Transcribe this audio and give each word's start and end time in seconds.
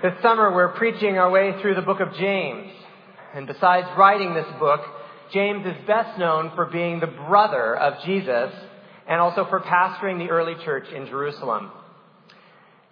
This 0.00 0.12
summer 0.22 0.54
we're 0.54 0.74
preaching 0.74 1.18
our 1.18 1.28
way 1.28 1.60
through 1.60 1.74
the 1.74 1.82
book 1.82 1.98
of 1.98 2.14
James. 2.14 2.70
And 3.34 3.48
besides 3.48 3.88
writing 3.98 4.32
this 4.32 4.46
book, 4.60 4.78
James 5.34 5.66
is 5.66 5.74
best 5.88 6.16
known 6.20 6.52
for 6.54 6.66
being 6.66 7.00
the 7.00 7.08
brother 7.08 7.74
of 7.76 8.04
Jesus 8.04 8.52
and 9.08 9.20
also 9.20 9.44
for 9.50 9.58
pastoring 9.58 10.24
the 10.24 10.30
early 10.30 10.54
church 10.64 10.86
in 10.94 11.06
Jerusalem. 11.06 11.72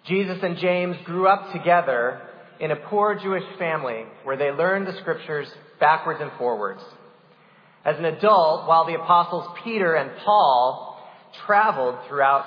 Jesus 0.08 0.38
and 0.42 0.58
James 0.58 0.96
grew 1.04 1.28
up 1.28 1.52
together 1.52 2.22
in 2.58 2.72
a 2.72 2.76
poor 2.76 3.14
Jewish 3.14 3.44
family 3.56 4.02
where 4.24 4.36
they 4.36 4.50
learned 4.50 4.88
the 4.88 4.98
scriptures 5.00 5.46
backwards 5.78 6.18
and 6.20 6.32
forwards. 6.38 6.80
As 7.84 7.96
an 7.98 8.04
adult, 8.04 8.66
while 8.66 8.84
the 8.84 8.94
apostles 8.94 9.46
Peter 9.62 9.94
and 9.94 10.10
Paul 10.24 11.00
traveled 11.46 11.98
throughout 12.08 12.46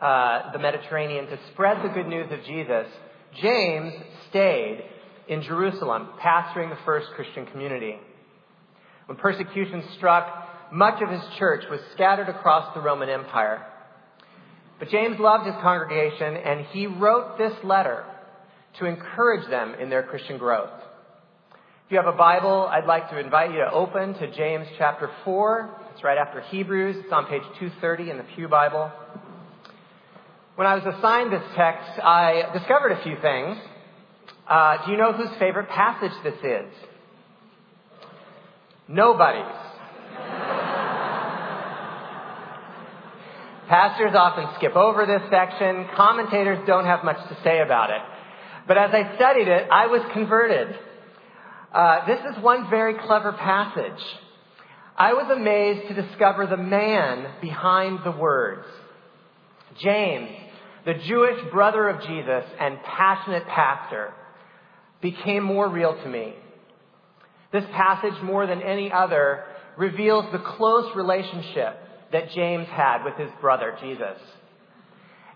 uh, 0.00 0.50
the 0.50 0.58
Mediterranean 0.58 1.26
to 1.26 1.38
spread 1.52 1.84
the 1.84 1.94
good 1.94 2.08
news 2.08 2.26
of 2.32 2.42
Jesus, 2.44 2.88
James 3.40 3.94
stayed 4.30 4.84
in 5.28 5.42
Jerusalem, 5.42 6.08
pastoring 6.20 6.70
the 6.70 6.78
first 6.84 7.08
Christian 7.14 7.46
community. 7.46 7.96
When 9.06 9.18
persecution 9.18 9.82
struck, 9.96 10.72
much 10.72 11.02
of 11.02 11.08
his 11.08 11.22
church 11.38 11.64
was 11.70 11.80
scattered 11.94 12.28
across 12.28 12.74
the 12.74 12.80
Roman 12.80 13.08
Empire. 13.08 13.64
But 14.78 14.90
James 14.90 15.18
loved 15.18 15.46
his 15.46 15.54
congregation, 15.62 16.36
and 16.36 16.66
he 16.66 16.86
wrote 16.86 17.38
this 17.38 17.52
letter 17.64 18.04
to 18.78 18.86
encourage 18.86 19.48
them 19.50 19.74
in 19.80 19.90
their 19.90 20.02
Christian 20.02 20.38
growth. 20.38 20.70
If 21.86 21.92
you 21.92 21.96
have 21.96 22.06
a 22.06 22.16
Bible, 22.16 22.68
I'd 22.70 22.86
like 22.86 23.08
to 23.10 23.18
invite 23.18 23.50
you 23.50 23.58
to 23.58 23.70
open 23.72 24.14
to 24.14 24.30
James 24.36 24.66
chapter 24.76 25.10
4. 25.24 25.80
It's 25.94 26.04
right 26.04 26.18
after 26.18 26.42
Hebrews. 26.42 26.96
It's 26.98 27.12
on 27.12 27.26
page 27.26 27.42
230 27.58 28.10
in 28.10 28.18
the 28.18 28.24
Pew 28.36 28.46
Bible. 28.46 28.92
When 30.58 30.66
I 30.66 30.74
was 30.74 30.82
assigned 30.92 31.32
this 31.32 31.44
text, 31.54 32.00
I 32.02 32.50
discovered 32.52 32.90
a 32.90 33.00
few 33.04 33.14
things. 33.22 33.56
Uh, 34.48 34.84
do 34.84 34.90
you 34.90 34.98
know 34.98 35.12
whose 35.12 35.28
favorite 35.38 35.68
passage 35.68 36.10
this 36.24 36.34
is? 36.34 36.66
Nobody's. 38.88 39.44
Pastors 43.68 44.16
often 44.16 44.48
skip 44.56 44.74
over 44.74 45.06
this 45.06 45.22
section. 45.30 45.86
Commentators 45.94 46.58
don't 46.66 46.86
have 46.86 47.04
much 47.04 47.18
to 47.28 47.38
say 47.44 47.60
about 47.60 47.90
it. 47.90 48.02
But 48.66 48.78
as 48.78 48.90
I 48.92 49.14
studied 49.14 49.46
it, 49.46 49.68
I 49.70 49.86
was 49.86 50.02
converted. 50.12 50.76
Uh, 51.72 52.04
this 52.08 52.18
is 52.34 52.42
one 52.42 52.68
very 52.68 52.94
clever 53.06 53.32
passage. 53.32 54.02
I 54.96 55.12
was 55.12 55.30
amazed 55.30 55.86
to 55.86 55.94
discover 56.02 56.48
the 56.48 56.56
man 56.56 57.34
behind 57.40 58.00
the 58.04 58.10
words. 58.10 58.66
James, 59.80 60.28
the 60.88 60.94
Jewish 61.06 61.38
brother 61.52 61.86
of 61.90 62.00
Jesus 62.00 62.44
and 62.58 62.82
passionate 62.82 63.46
pastor, 63.46 64.14
became 65.02 65.42
more 65.42 65.68
real 65.68 65.94
to 66.02 66.08
me. 66.08 66.32
This 67.52 67.64
passage, 67.74 68.14
more 68.22 68.46
than 68.46 68.62
any 68.62 68.90
other, 68.90 69.44
reveals 69.76 70.24
the 70.32 70.38
close 70.38 70.90
relationship 70.96 71.78
that 72.10 72.30
James 72.30 72.68
had 72.68 73.04
with 73.04 73.16
his 73.16 73.28
brother, 73.38 73.76
Jesus. 73.82 74.16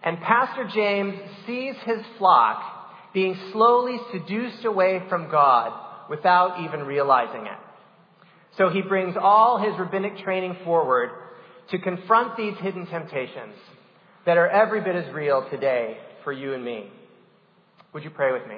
And 0.02 0.18
Pastor 0.22 0.70
James 0.74 1.16
sees 1.46 1.74
his 1.84 2.00
flock 2.16 2.62
being 3.12 3.36
slowly 3.52 3.98
seduced 4.10 4.64
away 4.64 5.02
from 5.10 5.30
God 5.30 6.08
without 6.08 6.64
even 6.64 6.86
realizing 6.86 7.44
it. 7.44 7.58
So 8.56 8.70
he 8.70 8.80
brings 8.80 9.16
all 9.20 9.58
his 9.58 9.78
rabbinic 9.78 10.16
training 10.24 10.56
forward 10.64 11.10
to 11.72 11.78
confront 11.78 12.38
these 12.38 12.56
hidden 12.56 12.86
temptations 12.86 13.54
that 14.26 14.36
are 14.36 14.48
every 14.48 14.80
bit 14.80 14.96
as 14.96 15.12
real 15.14 15.46
today 15.50 15.98
for 16.24 16.32
you 16.32 16.54
and 16.54 16.64
me. 16.64 16.90
Would 17.92 18.04
you 18.04 18.10
pray 18.10 18.32
with 18.32 18.46
me? 18.46 18.56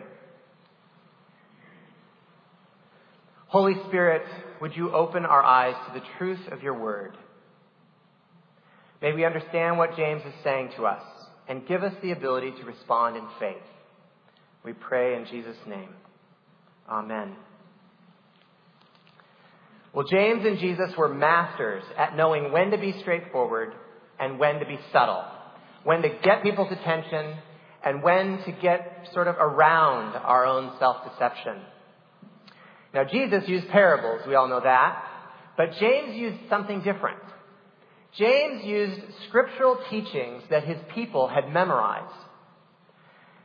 Holy 3.46 3.74
Spirit, 3.88 4.22
would 4.60 4.76
you 4.76 4.92
open 4.92 5.24
our 5.24 5.42
eyes 5.42 5.74
to 5.86 5.98
the 5.98 6.04
truth 6.18 6.40
of 6.50 6.62
your 6.62 6.74
word? 6.74 7.16
May 9.00 9.12
we 9.12 9.24
understand 9.24 9.78
what 9.78 9.96
James 9.96 10.22
is 10.26 10.34
saying 10.42 10.70
to 10.76 10.86
us 10.86 11.02
and 11.48 11.66
give 11.66 11.82
us 11.82 11.92
the 12.02 12.12
ability 12.12 12.52
to 12.52 12.64
respond 12.64 13.16
in 13.16 13.24
faith. 13.38 13.62
We 14.64 14.72
pray 14.72 15.16
in 15.16 15.26
Jesus' 15.26 15.56
name. 15.68 15.90
Amen. 16.88 17.36
Well, 19.92 20.06
James 20.10 20.44
and 20.44 20.58
Jesus 20.58 20.90
were 20.98 21.08
masters 21.08 21.84
at 21.96 22.16
knowing 22.16 22.50
when 22.50 22.70
to 22.72 22.78
be 22.78 22.98
straightforward 23.00 23.74
and 24.18 24.38
when 24.38 24.58
to 24.58 24.66
be 24.66 24.78
subtle, 24.92 25.24
when 25.84 26.02
to 26.02 26.08
get 26.22 26.42
people's 26.42 26.72
attention 26.72 27.36
and 27.84 28.02
when 28.02 28.42
to 28.44 28.52
get 28.52 29.08
sort 29.12 29.28
of 29.28 29.36
around 29.36 30.16
our 30.16 30.46
own 30.46 30.72
self-deception. 30.78 31.60
Now, 32.94 33.04
Jesus 33.04 33.48
used 33.48 33.68
parables, 33.68 34.22
we 34.26 34.34
all 34.34 34.48
know 34.48 34.60
that, 34.60 35.04
but 35.56 35.72
James 35.78 36.16
used 36.16 36.38
something 36.48 36.82
different. 36.82 37.18
James 38.16 38.64
used 38.64 39.00
scriptural 39.28 39.78
teachings 39.90 40.42
that 40.50 40.64
his 40.64 40.78
people 40.94 41.28
had 41.28 41.52
memorized. 41.52 42.14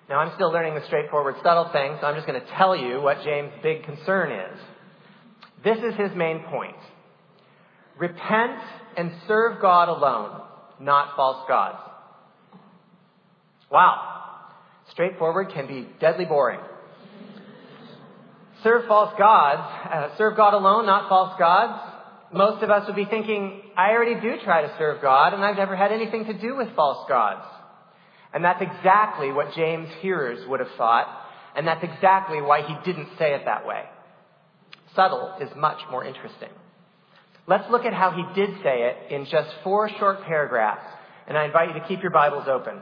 Now, 0.08 0.20
I'm 0.20 0.34
still 0.36 0.52
learning 0.52 0.76
the 0.76 0.86
straightforward, 0.86 1.36
subtle 1.44 1.70
thing, 1.72 1.98
so 2.00 2.08
I'm 2.08 2.16
just 2.16 2.28
going 2.28 2.40
to 2.40 2.48
tell 2.56 2.76
you 2.76 3.02
what 3.02 3.24
James' 3.24 3.52
big 3.62 3.84
concern 3.84 4.32
is. 4.32 4.60
This 5.64 5.78
is 5.80 5.96
his 5.96 6.16
main 6.16 6.44
point. 6.44 6.78
Repent 7.98 8.60
and 8.96 9.12
serve 9.28 9.60
God 9.62 9.90
alone, 9.90 10.42
not 10.80 11.16
false 11.16 11.46
gods. 11.48 11.89
Wow. 13.72 14.46
Straightforward 14.92 15.52
can 15.54 15.68
be 15.68 15.88
deadly 16.00 16.26
boring. 16.26 16.60
Serve 18.64 18.88
false 18.88 19.14
gods, 19.18 19.62
uh, 19.92 20.18
serve 20.18 20.36
God 20.36 20.54
alone, 20.54 20.86
not 20.86 21.08
false 21.08 21.38
gods. 21.40 21.80
Most 22.34 22.62
of 22.62 22.70
us 22.70 22.86
would 22.88 22.96
be 22.96 23.06
thinking, 23.06 23.62
I 23.78 23.92
already 23.92 24.20
do 24.20 24.36
try 24.44 24.64
to 24.64 24.76
serve 24.78 25.02
God, 25.02 25.34
and 25.34 25.44
I've 25.44 25.56
never 25.56 25.76
had 25.76 25.92
anything 25.92 26.26
to 26.26 26.34
do 26.34 26.58
with 26.58 26.68
false 26.76 27.08
gods. 27.08 27.46
And 28.34 28.44
that's 28.44 28.62
exactly 28.62 29.32
what 29.32 29.54
James' 29.56 29.90
hearers 30.02 30.46
would 30.48 30.60
have 30.60 30.70
thought, 30.78 31.08
and 31.56 31.66
that's 31.66 31.84
exactly 31.84 32.42
why 32.42 32.62
he 32.62 32.76
didn't 32.86 33.10
say 33.18 33.34
it 33.34 33.44
that 33.46 33.66
way. 33.66 33.84
Subtle 34.96 35.36
is 35.40 35.50
much 35.56 35.80
more 35.90 36.04
interesting. 36.04 36.50
Let's 37.48 37.70
look 37.72 37.86
at 37.86 37.94
how 37.94 38.12
he 38.12 38.24
did 38.40 38.62
say 38.62 38.92
it 38.92 39.12
in 39.12 39.26
just 39.26 39.50
four 39.64 39.90
short 39.98 40.24
paragraphs, 40.24 40.86
and 41.28 41.38
I 41.38 41.46
invite 41.46 41.70
you 41.70 41.82
to 41.82 41.88
keep 41.88 42.02
your 42.02 42.12
Bibles 42.12 42.48
open. 42.48 42.82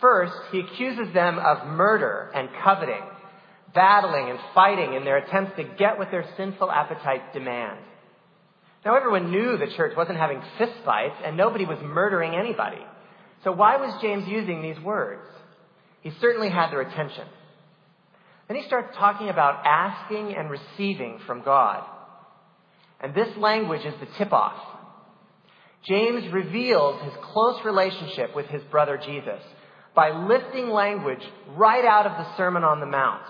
First, 0.00 0.32
he 0.50 0.60
accuses 0.60 1.12
them 1.12 1.38
of 1.38 1.66
murder 1.66 2.30
and 2.34 2.48
coveting, 2.64 3.02
battling 3.74 4.30
and 4.30 4.38
fighting 4.54 4.94
in 4.94 5.04
their 5.04 5.18
attempts 5.18 5.56
to 5.56 5.64
get 5.64 5.98
what 5.98 6.10
their 6.10 6.24
sinful 6.36 6.70
appetites 6.70 7.32
demand. 7.34 7.78
Now, 8.84 8.96
everyone 8.96 9.30
knew 9.30 9.58
the 9.58 9.74
church 9.76 9.94
wasn't 9.96 10.18
having 10.18 10.40
fistfights, 10.58 11.16
and 11.24 11.36
nobody 11.36 11.66
was 11.66 11.78
murdering 11.82 12.34
anybody. 12.34 12.82
So 13.44 13.52
why 13.52 13.76
was 13.76 14.00
James 14.00 14.26
using 14.26 14.62
these 14.62 14.80
words? 14.82 15.28
He 16.00 16.12
certainly 16.20 16.48
had 16.48 16.70
their 16.70 16.80
attention. 16.80 17.26
Then 18.48 18.56
he 18.56 18.66
starts 18.66 18.96
talking 18.96 19.28
about 19.28 19.64
asking 19.66 20.34
and 20.34 20.50
receiving 20.50 21.20
from 21.26 21.42
God. 21.42 21.84
And 23.00 23.14
this 23.14 23.28
language 23.36 23.84
is 23.84 23.94
the 24.00 24.08
tip 24.18 24.32
off. 24.32 24.58
James 25.86 26.32
reveals 26.32 27.02
his 27.02 27.12
close 27.32 27.64
relationship 27.64 28.34
with 28.34 28.46
his 28.46 28.62
brother 28.64 28.98
Jesus 28.98 29.40
by 30.00 30.12
lifting 30.12 30.70
language 30.70 31.20
right 31.58 31.84
out 31.84 32.06
of 32.06 32.12
the 32.12 32.34
Sermon 32.38 32.64
on 32.64 32.80
the 32.80 32.86
Mount 32.86 33.26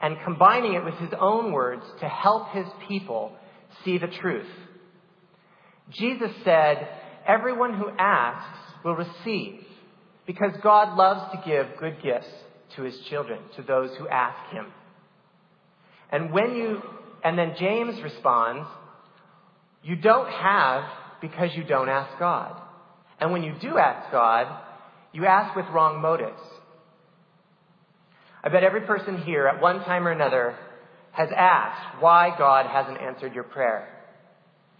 and 0.00 0.16
combining 0.22 0.74
it 0.74 0.84
with 0.84 0.94
his 0.94 1.10
own 1.18 1.50
words 1.50 1.82
to 1.98 2.06
help 2.06 2.50
his 2.50 2.66
people 2.86 3.32
see 3.84 3.98
the 3.98 4.06
truth. 4.06 4.46
Jesus 5.90 6.30
said, 6.44 6.86
Everyone 7.26 7.76
who 7.76 7.90
asks 7.98 8.60
will 8.84 8.94
receive 8.94 9.64
because 10.24 10.52
God 10.62 10.96
loves 10.96 11.32
to 11.32 11.42
give 11.44 11.66
good 11.80 12.00
gifts 12.00 12.30
to 12.76 12.82
his 12.82 12.96
children, 13.10 13.40
to 13.56 13.62
those 13.62 13.90
who 13.98 14.06
ask 14.06 14.52
him. 14.52 14.66
And 16.12 16.32
when 16.32 16.54
you, 16.54 16.80
and 17.24 17.36
then 17.36 17.56
James 17.58 18.00
responds, 18.04 18.68
you 19.82 19.96
don't 19.96 20.30
have 20.30 20.84
because 21.20 21.50
you 21.56 21.64
don't 21.64 21.88
ask 21.88 22.16
God. 22.20 22.56
And 23.18 23.32
when 23.32 23.42
you 23.42 23.54
do 23.60 23.78
ask 23.78 24.12
God, 24.12 24.46
you 25.12 25.26
ask 25.26 25.56
with 25.56 25.66
wrong 25.72 26.00
motives. 26.00 26.40
I 28.42 28.48
bet 28.50 28.62
every 28.62 28.82
person 28.82 29.22
here 29.22 29.46
at 29.46 29.60
one 29.60 29.84
time 29.84 30.06
or 30.06 30.12
another 30.12 30.56
has 31.12 31.28
asked 31.36 32.00
why 32.00 32.36
God 32.38 32.66
hasn't 32.66 33.00
answered 33.00 33.34
your 33.34 33.44
prayer. 33.44 33.88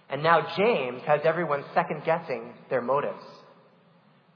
And 0.09 0.23
now 0.23 0.47
James 0.57 1.03
has 1.07 1.21
everyone 1.25 1.65
second 1.75 2.03
guessing 2.05 2.55
their 2.71 2.81
motives. 2.81 3.23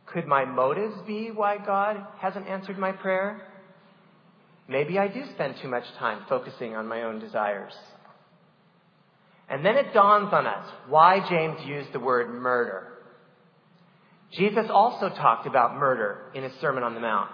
Could 0.07 0.27
my 0.27 0.45
motives 0.45 0.97
be 1.07 1.31
why 1.31 1.57
God 1.65 2.05
hasn't 2.19 2.49
answered 2.49 2.79
my 2.79 2.93
prayer? 2.93 3.41
Maybe 4.69 4.99
I 4.99 5.09
do 5.09 5.23
spend 5.35 5.55
too 5.63 5.69
much 5.69 5.85
time 5.99 6.25
focusing 6.29 6.75
on 6.75 6.87
my 6.87 7.03
own 7.03 7.19
desires. 7.19 7.73
And 9.49 9.65
then 9.65 9.77
it 9.77 9.95
dawns 9.95 10.33
on 10.33 10.47
us 10.47 10.67
why 10.89 11.21
James 11.29 11.59
used 11.67 11.93
the 11.93 12.01
word 12.01 12.29
murder. 12.31 12.92
Jesus 14.33 14.67
also 14.71 15.09
talked 15.11 15.47
about 15.47 15.77
murder 15.77 16.31
in 16.35 16.43
his 16.43 16.53
Sermon 16.61 16.83
on 16.83 16.95
the 16.95 17.01
Mount. 17.01 17.31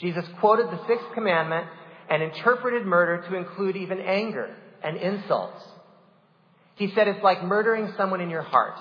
Jesus 0.00 0.24
quoted 0.40 0.66
the 0.66 0.86
sixth 0.88 1.06
commandment 1.14 1.66
and 2.10 2.22
interpreted 2.22 2.84
murder 2.84 3.24
to 3.28 3.36
include 3.36 3.76
even 3.76 4.00
anger 4.00 4.54
and 4.82 4.96
insults. 4.96 5.62
He 6.76 6.92
said 6.94 7.06
it's 7.06 7.22
like 7.22 7.44
murdering 7.44 7.92
someone 7.96 8.20
in 8.20 8.30
your 8.30 8.42
heart. 8.42 8.78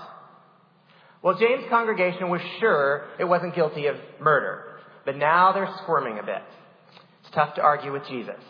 Well, 1.22 1.38
James' 1.40 1.64
congregation 1.70 2.30
was 2.30 2.42
sure 2.60 3.08
it 3.20 3.24
wasn't 3.24 3.56
guilty 3.56 3.86
of 3.86 3.96
murder, 4.20 4.80
but 5.06 5.16
now 5.16 5.54
they're 5.54 5.74
squirming 5.84 6.20
a 6.20 6.24
bit. 6.24 6.42
It's 7.22 7.34
tough 7.34 7.56
to 7.56 7.62
argue 7.62 7.94
with 7.94 8.04
Jesus. 8.10 8.42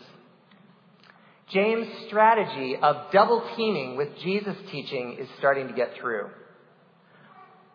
James' 1.52 1.86
strategy 2.08 2.76
of 2.82 3.12
double 3.12 3.48
teaming 3.56 3.96
with 3.96 4.08
Jesus' 4.24 4.56
teaching 4.72 5.18
is 5.20 5.28
starting 5.38 5.68
to 5.68 5.74
get 5.74 5.90
through. 6.00 6.30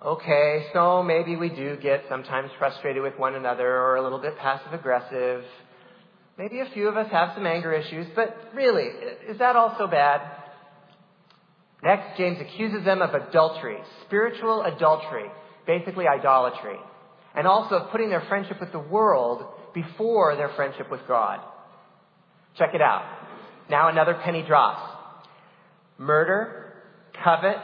Okay, 0.05 0.67
so 0.71 1.03
maybe 1.03 1.35
we 1.35 1.49
do 1.49 1.75
get 1.75 2.05
sometimes 2.07 2.49
frustrated 2.57 3.03
with 3.03 3.19
one 3.19 3.35
another 3.35 3.67
or 3.67 3.97
a 3.97 4.01
little 4.01 4.19
bit 4.19 4.37
passive 4.37 4.71
aggressive. 4.71 5.43
Maybe 6.37 6.61
a 6.61 6.69
few 6.73 6.87
of 6.87 6.95
us 6.95 7.11
have 7.11 7.31
some 7.35 7.45
anger 7.45 7.73
issues, 7.73 8.07
but 8.15 8.33
really, 8.55 8.85
is 9.27 9.39
that 9.39 9.57
all 9.57 9.75
so 9.77 9.87
bad? 9.87 10.21
Next, 11.83 12.17
James 12.17 12.37
accuses 12.39 12.85
them 12.85 13.01
of 13.01 13.13
adultery, 13.13 13.77
spiritual 14.05 14.61
adultery, 14.61 15.25
basically 15.67 16.05
idolatry, 16.07 16.77
and 17.35 17.45
also 17.45 17.75
of 17.75 17.91
putting 17.91 18.09
their 18.09 18.23
friendship 18.29 18.61
with 18.61 18.71
the 18.71 18.79
world 18.79 19.43
before 19.73 20.37
their 20.37 20.53
friendship 20.55 20.89
with 20.89 21.01
God. 21.09 21.41
Check 22.57 22.69
it 22.73 22.81
out. 22.81 23.03
Now 23.69 23.89
another 23.89 24.17
penny 24.23 24.43
drops. 24.47 24.81
Murder, 25.97 26.73
covet, 27.21 27.57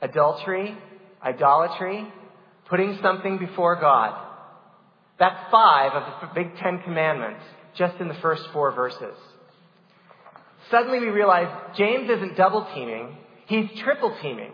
adultery, 0.00 0.78
idolatry, 1.26 2.06
putting 2.68 2.98
something 3.02 3.38
before 3.38 3.76
God. 3.80 4.22
That's 5.18 5.50
five 5.50 5.92
of 5.92 6.20
the 6.20 6.34
big 6.34 6.56
Ten 6.58 6.80
Commandments 6.84 7.40
just 7.76 8.00
in 8.00 8.08
the 8.08 8.14
first 8.14 8.42
four 8.52 8.72
verses. 8.72 9.16
Suddenly 10.70 11.00
we 11.00 11.08
realize 11.08 11.48
James 11.76 12.08
isn't 12.10 12.36
double 12.36 12.66
teaming, 12.74 13.16
he's 13.46 13.66
triple 13.80 14.16
teaming. 14.22 14.52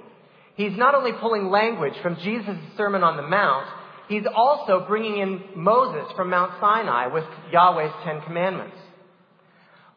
He's 0.54 0.76
not 0.76 0.94
only 0.94 1.12
pulling 1.12 1.50
language 1.50 1.94
from 2.02 2.16
Jesus' 2.16 2.58
Sermon 2.76 3.02
on 3.02 3.16
the 3.16 3.22
Mount, 3.22 3.66
he's 4.08 4.24
also 4.34 4.84
bringing 4.86 5.18
in 5.18 5.40
Moses 5.56 6.12
from 6.14 6.28
Mount 6.28 6.52
Sinai 6.60 7.06
with 7.06 7.24
Yahweh's 7.50 7.94
Ten 8.04 8.20
Commandments. 8.20 8.76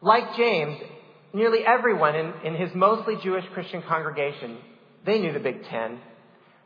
Like 0.01 0.37
James, 0.37 0.77
nearly 1.33 1.59
everyone 1.65 2.15
in, 2.15 2.33
in 2.45 2.55
his 2.55 2.69
mostly 2.73 3.15
Jewish 3.21 3.43
Christian 3.53 3.81
congregation, 3.81 4.57
they 5.05 5.19
knew 5.19 5.33
the 5.33 5.39
Big 5.39 5.65
Ten. 5.65 5.99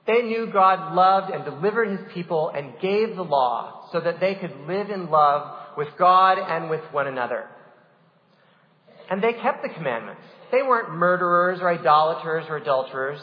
They 0.08 0.22
knew 0.24 0.50
God 0.52 0.96
loved 0.96 1.32
and 1.32 1.46
delivered 1.46 1.90
his 1.90 2.12
people 2.14 2.50
and 2.50 2.80
gave 2.82 3.16
the 3.16 3.24
law 3.24 3.88
so 3.92 4.00
that 4.00 4.20
they 4.20 4.36
could 4.36 4.56
live 4.68 4.90
in 4.90 5.10
love 5.10 5.56
with 5.78 5.90
God 5.98 6.38
and 6.40 6.70
with 6.70 6.82
one 6.92 7.08
another. 7.08 7.48
And 9.10 9.24
they 9.24 9.34
kept 9.34 9.64
the 9.64 9.70
commandments. 9.70 10.22
They 10.52 10.62
weren't 10.62 10.96
murderers 10.96 11.60
or 11.62 11.70
idolaters 11.70 12.46
or 12.50 12.58
adulterers. 12.58 13.20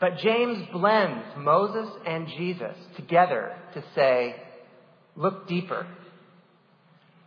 But 0.00 0.18
James 0.18 0.66
blends 0.72 1.24
Moses 1.38 1.88
and 2.06 2.28
Jesus 2.28 2.76
together 2.96 3.56
to 3.74 3.82
say, 3.94 4.36
look 5.16 5.48
deeper. 5.48 5.86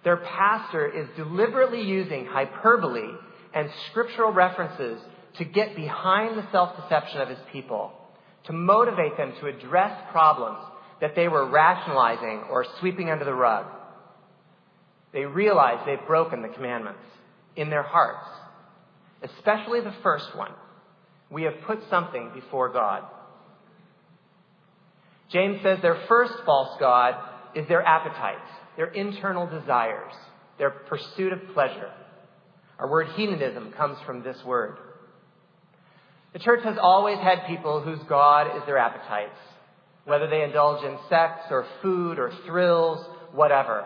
Their 0.03 0.17
pastor 0.17 0.87
is 0.87 1.07
deliberately 1.17 1.81
using 1.81 2.25
hyperbole 2.25 3.09
and 3.53 3.69
scriptural 3.89 4.31
references 4.31 5.01
to 5.37 5.45
get 5.45 5.75
behind 5.75 6.37
the 6.37 6.45
self-deception 6.51 7.21
of 7.21 7.29
his 7.29 7.39
people, 7.51 7.91
to 8.45 8.53
motivate 8.53 9.17
them 9.17 9.33
to 9.39 9.47
address 9.47 9.99
problems 10.11 10.59
that 11.01 11.15
they 11.15 11.27
were 11.27 11.49
rationalizing 11.49 12.43
or 12.49 12.65
sweeping 12.79 13.09
under 13.09 13.25
the 13.25 13.33
rug. 13.33 13.65
They 15.13 15.25
realize 15.25 15.79
they've 15.85 16.07
broken 16.07 16.41
the 16.41 16.49
commandments 16.49 17.01
in 17.55 17.69
their 17.69 17.83
hearts, 17.83 18.27
especially 19.23 19.81
the 19.81 19.93
first 20.03 20.35
one. 20.35 20.51
We 21.31 21.43
have 21.43 21.53
put 21.65 21.79
something 21.89 22.31
before 22.33 22.69
God. 22.69 23.03
James 25.31 25.59
says 25.61 25.79
their 25.81 26.01
first 26.07 26.33
false 26.45 26.75
God 26.79 27.15
is 27.55 27.67
their 27.67 27.83
appetites, 27.83 28.49
their 28.77 28.87
internal 28.87 29.47
desires, 29.47 30.13
their 30.57 30.71
pursuit 30.71 31.33
of 31.33 31.39
pleasure. 31.53 31.91
Our 32.79 32.89
word 32.89 33.07
hedonism 33.15 33.73
comes 33.73 33.97
from 34.05 34.23
this 34.23 34.37
word. 34.45 34.77
The 36.33 36.39
church 36.39 36.63
has 36.63 36.77
always 36.79 37.17
had 37.17 37.47
people 37.47 37.81
whose 37.81 37.99
God 38.07 38.55
is 38.55 38.63
their 38.65 38.77
appetites, 38.77 39.37
whether 40.05 40.27
they 40.27 40.43
indulge 40.43 40.83
in 40.83 40.97
sex 41.09 41.41
or 41.49 41.65
food 41.81 42.19
or 42.19 42.31
thrills, 42.45 43.03
whatever. 43.33 43.85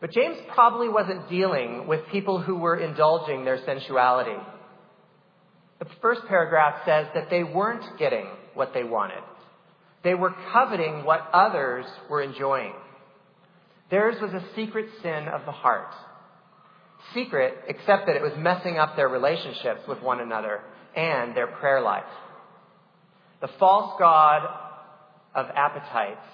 But 0.00 0.12
James 0.12 0.38
probably 0.54 0.88
wasn't 0.88 1.28
dealing 1.28 1.86
with 1.88 2.00
people 2.12 2.40
who 2.40 2.56
were 2.56 2.76
indulging 2.76 3.44
their 3.44 3.64
sensuality. 3.64 4.36
The 5.80 5.86
first 6.00 6.20
paragraph 6.28 6.82
says 6.86 7.06
that 7.14 7.28
they 7.28 7.42
weren't 7.42 7.98
getting 7.98 8.26
what 8.54 8.72
they 8.72 8.84
wanted. 8.84 9.22
They 10.04 10.14
were 10.14 10.34
coveting 10.52 11.04
what 11.04 11.28
others 11.32 11.86
were 12.08 12.22
enjoying. 12.22 12.74
Theirs 13.90 14.16
was 14.20 14.32
a 14.32 14.44
secret 14.54 14.86
sin 15.02 15.26
of 15.28 15.44
the 15.44 15.52
heart. 15.52 15.92
Secret, 17.14 17.54
except 17.66 18.06
that 18.06 18.16
it 18.16 18.22
was 18.22 18.32
messing 18.36 18.78
up 18.78 18.96
their 18.96 19.08
relationships 19.08 19.80
with 19.88 20.00
one 20.00 20.20
another 20.20 20.60
and 20.96 21.36
their 21.36 21.46
prayer 21.46 21.80
life. 21.80 22.04
The 23.40 23.48
false 23.58 23.94
God 23.98 24.48
of 25.34 25.46
appetites 25.54 26.26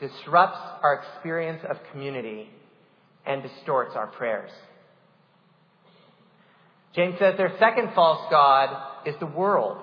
disrupts 0.00 0.58
our 0.82 1.02
experience 1.02 1.62
of 1.68 1.76
community 1.92 2.48
and 3.26 3.42
distorts 3.42 3.94
our 3.94 4.06
prayers. 4.06 4.50
James 6.94 7.16
says 7.18 7.36
their 7.36 7.54
second 7.58 7.90
false 7.94 8.26
God 8.30 9.06
is 9.06 9.14
the 9.20 9.26
world. 9.26 9.78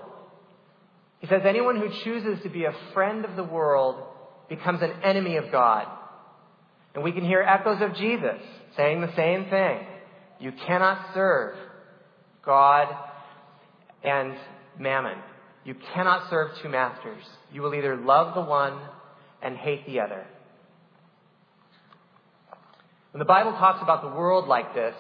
He 1.19 1.27
says 1.27 1.41
anyone 1.45 1.77
who 1.77 1.89
chooses 2.03 2.43
to 2.43 2.49
be 2.49 2.65
a 2.65 2.75
friend 2.93 3.25
of 3.25 3.35
the 3.35 3.43
world 3.43 4.03
becomes 4.49 4.81
an 4.81 4.91
enemy 5.03 5.37
of 5.37 5.51
God. 5.51 5.87
And 6.93 7.03
we 7.03 7.11
can 7.11 7.25
hear 7.25 7.41
echoes 7.41 7.81
of 7.81 7.95
Jesus 7.95 8.41
saying 8.75 9.01
the 9.01 9.15
same 9.15 9.45
thing. 9.49 9.79
You 10.39 10.51
cannot 10.65 11.13
serve 11.13 11.55
God 12.45 12.87
and 14.03 14.35
mammon. 14.79 15.17
You 15.63 15.75
cannot 15.93 16.29
serve 16.29 16.51
two 16.61 16.69
masters. 16.69 17.23
You 17.51 17.61
will 17.61 17.73
either 17.73 17.95
love 17.95 18.35
the 18.35 18.41
one 18.41 18.79
and 19.41 19.57
hate 19.57 19.85
the 19.85 19.99
other. 19.99 20.25
When 23.11 23.19
the 23.19 23.25
Bible 23.25 23.53
talks 23.53 23.81
about 23.81 24.01
the 24.01 24.09
world 24.09 24.47
like 24.47 24.73
this, 24.75 24.95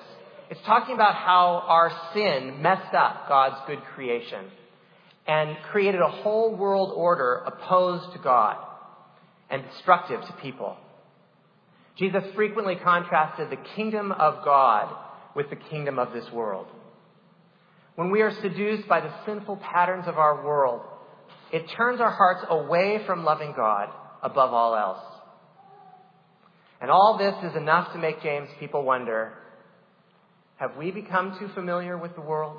it's 0.49 0.61
talking 0.65 0.95
about 0.95 1.15
how 1.15 1.63
our 1.67 1.91
sin 2.13 2.61
messed 2.61 2.93
up 2.93 3.27
God's 3.27 3.57
good 3.67 3.83
creation 3.93 4.45
and 5.27 5.57
created 5.71 6.01
a 6.01 6.09
whole 6.09 6.55
world 6.55 6.93
order 6.95 7.43
opposed 7.45 8.13
to 8.13 8.19
God 8.19 8.57
and 9.49 9.63
destructive 9.63 10.21
to 10.21 10.33
people. 10.41 10.77
Jesus 11.97 12.23
frequently 12.35 12.75
contrasted 12.75 13.49
the 13.49 13.63
kingdom 13.75 14.11
of 14.11 14.43
God 14.43 14.95
with 15.35 15.49
the 15.49 15.55
kingdom 15.55 15.97
of 15.99 16.13
this 16.13 16.29
world. 16.31 16.67
When 17.95 18.11
we 18.11 18.21
are 18.21 18.31
seduced 18.41 18.87
by 18.87 18.99
the 18.99 19.13
sinful 19.25 19.57
patterns 19.57 20.07
of 20.07 20.17
our 20.17 20.45
world, 20.45 20.81
it 21.51 21.69
turns 21.77 22.01
our 22.01 22.11
hearts 22.11 22.45
away 22.49 23.01
from 23.05 23.23
loving 23.23 23.53
God 23.55 23.89
above 24.21 24.53
all 24.53 24.75
else. 24.75 25.03
And 26.81 26.91
all 26.91 27.17
this 27.17 27.35
is 27.49 27.55
enough 27.55 27.93
to 27.93 27.99
make 27.99 28.21
James 28.21 28.49
people 28.59 28.83
wonder 28.83 29.33
have 30.57 30.77
we 30.77 30.91
become 30.91 31.37
too 31.37 31.49
familiar 31.49 31.97
with 31.97 32.15
the 32.15 32.21
world? 32.21 32.57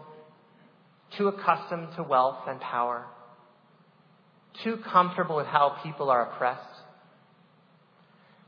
Too 1.17 1.29
accustomed 1.29 1.89
to 1.97 2.03
wealth 2.03 2.41
and 2.47 2.61
power? 2.61 3.07
Too 4.63 4.77
comfortable 4.79 5.37
with 5.37 5.47
how 5.47 5.79
people 5.83 6.11
are 6.11 6.31
oppressed? 6.31 6.63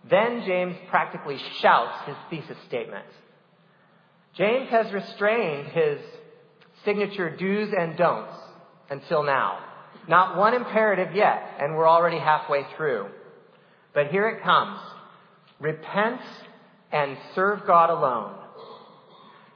Then 0.08 0.42
James 0.44 0.76
practically 0.90 1.38
shouts 1.60 2.06
his 2.06 2.16
thesis 2.28 2.62
statement. 2.66 3.06
James 4.34 4.68
has 4.70 4.92
restrained 4.92 5.68
his 5.68 5.98
signature 6.84 7.34
do's 7.36 7.72
and 7.78 7.96
don'ts 7.96 8.34
until 8.90 9.22
now. 9.22 9.58
Not 10.08 10.36
one 10.36 10.54
imperative 10.54 11.14
yet, 11.14 11.56
and 11.60 11.74
we're 11.76 11.88
already 11.88 12.18
halfway 12.18 12.66
through. 12.76 13.08
But 13.94 14.08
here 14.08 14.28
it 14.28 14.42
comes. 14.42 14.78
Repent 15.60 16.20
and 16.92 17.16
serve 17.34 17.66
God 17.66 17.90
alone. 17.90 18.34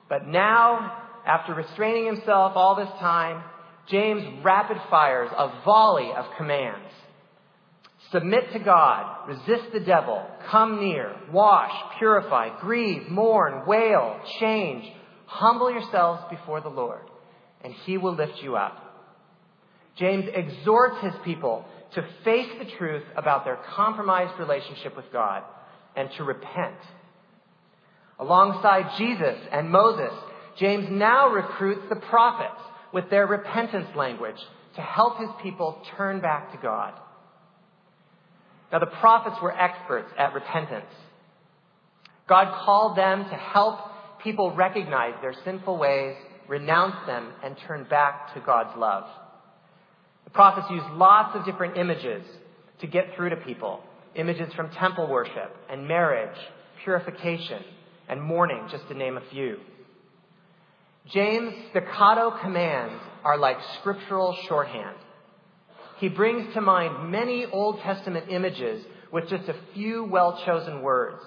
But 0.08 0.26
now, 0.26 0.98
after 1.24 1.54
restraining 1.54 2.06
himself 2.06 2.52
all 2.54 2.76
this 2.76 2.90
time, 3.00 3.42
James 3.88 4.44
rapid 4.44 4.76
fires 4.90 5.30
a 5.36 5.62
volley 5.64 6.10
of 6.16 6.26
commands. 6.36 6.88
Submit 8.10 8.52
to 8.52 8.58
God, 8.58 9.28
resist 9.28 9.72
the 9.72 9.80
devil, 9.80 10.26
come 10.50 10.80
near, 10.80 11.16
wash, 11.32 11.72
purify, 11.98 12.60
grieve, 12.60 13.08
mourn, 13.08 13.66
wail, 13.66 14.20
change. 14.38 14.84
Humble 15.26 15.70
yourselves 15.70 16.22
before 16.28 16.60
the 16.60 16.68
Lord, 16.68 17.06
and 17.64 17.72
he 17.84 17.98
will 17.98 18.14
lift 18.14 18.42
you 18.42 18.56
up. 18.56 18.78
James 19.98 20.24
exhorts 20.34 20.96
his 21.02 21.14
people 21.24 21.64
to 21.94 22.02
face 22.24 22.48
the 22.58 22.70
truth 22.78 23.04
about 23.16 23.44
their 23.44 23.58
compromised 23.74 24.38
relationship 24.38 24.96
with 24.96 25.04
God 25.12 25.42
and 25.94 26.08
to 26.16 26.24
repent. 26.24 26.76
Alongside 28.18 28.96
Jesus 28.98 29.36
and 29.52 29.70
Moses, 29.70 30.12
James 30.58 30.86
now 30.90 31.28
recruits 31.28 31.82
the 31.88 31.96
prophets 31.96 32.60
with 32.92 33.10
their 33.10 33.26
repentance 33.26 33.88
language 33.96 34.36
to 34.76 34.80
help 34.80 35.18
his 35.18 35.28
people 35.42 35.82
turn 35.96 36.20
back 36.20 36.52
to 36.52 36.58
God. 36.58 36.94
Now, 38.70 38.78
the 38.78 38.86
prophets 38.86 39.36
were 39.42 39.52
experts 39.52 40.10
at 40.18 40.32
repentance. 40.32 40.86
God 42.26 42.64
called 42.64 42.96
them 42.96 43.24
to 43.24 43.34
help 43.34 43.78
people 44.22 44.54
recognize 44.54 45.14
their 45.20 45.34
sinful 45.44 45.76
ways, 45.78 46.16
renounce 46.52 47.06
them, 47.06 47.32
and 47.42 47.56
turn 47.66 47.86
back 47.88 48.34
to 48.34 48.40
God's 48.40 48.76
love. 48.76 49.04
The 50.24 50.30
prophets 50.30 50.66
used 50.70 50.84
lots 50.90 51.34
of 51.34 51.46
different 51.46 51.78
images 51.78 52.22
to 52.80 52.86
get 52.86 53.16
through 53.16 53.30
to 53.30 53.36
people 53.36 53.82
images 54.14 54.52
from 54.52 54.68
temple 54.72 55.08
worship 55.08 55.56
and 55.70 55.88
marriage, 55.88 56.36
purification, 56.84 57.64
and 58.06 58.20
mourning, 58.20 58.68
just 58.70 58.86
to 58.88 58.94
name 58.94 59.16
a 59.16 59.22
few. 59.30 59.60
James' 61.10 61.54
staccato 61.70 62.38
commands 62.42 63.02
are 63.24 63.38
like 63.38 63.56
scriptural 63.80 64.36
shorthand. 64.46 64.96
He 66.00 66.10
brings 66.10 66.52
to 66.52 66.60
mind 66.60 67.10
many 67.10 67.46
Old 67.46 67.80
Testament 67.80 68.26
images 68.28 68.84
with 69.10 69.26
just 69.30 69.48
a 69.48 69.56
few 69.72 70.04
well 70.04 70.38
chosen 70.44 70.82
words. 70.82 71.22